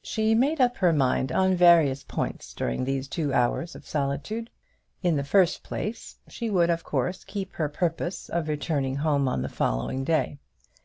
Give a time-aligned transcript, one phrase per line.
[0.00, 4.48] She made up her mind on various points during those two hours of solitude.
[5.02, 9.42] In the first place, she would of course keep her purpose of returning home on
[9.42, 10.38] the following day.